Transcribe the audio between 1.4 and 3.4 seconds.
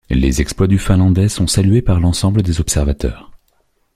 salués par l’ensemble des observateurs.